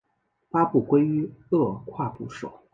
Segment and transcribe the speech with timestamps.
[0.49, 2.51] 八部归于二划部首。